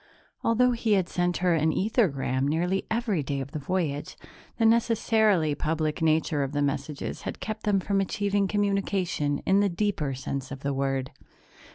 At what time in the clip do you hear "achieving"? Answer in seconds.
8.01-8.47